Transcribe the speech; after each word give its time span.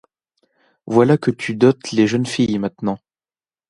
Voilà 0.87 1.15
que 1.15 1.29
tu 1.29 1.53
dotes 1.53 1.91
les 1.91 2.07
jeunes 2.07 2.25
filles, 2.25 2.57
maintenant. 2.57 2.97